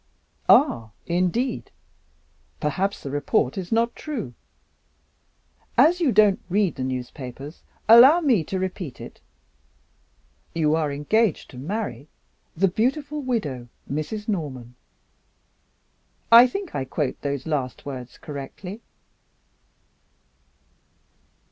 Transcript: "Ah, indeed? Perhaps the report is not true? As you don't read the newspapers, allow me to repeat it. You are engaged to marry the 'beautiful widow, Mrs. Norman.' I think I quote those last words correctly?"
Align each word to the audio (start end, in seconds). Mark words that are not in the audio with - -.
"Ah, 0.49 0.89
indeed? 1.05 1.69
Perhaps 2.59 3.03
the 3.03 3.11
report 3.11 3.55
is 3.55 3.71
not 3.71 3.95
true? 3.95 4.33
As 5.77 6.01
you 6.01 6.11
don't 6.11 6.39
read 6.49 6.73
the 6.73 6.83
newspapers, 6.83 7.61
allow 7.87 8.19
me 8.19 8.43
to 8.45 8.57
repeat 8.57 8.99
it. 8.99 9.21
You 10.55 10.73
are 10.73 10.91
engaged 10.91 11.51
to 11.51 11.57
marry 11.59 12.07
the 12.57 12.67
'beautiful 12.67 13.21
widow, 13.21 13.67
Mrs. 13.87 14.27
Norman.' 14.27 14.73
I 16.31 16.47
think 16.47 16.73
I 16.73 16.83
quote 16.83 17.21
those 17.21 17.45
last 17.45 17.85
words 17.85 18.17
correctly?" 18.17 18.81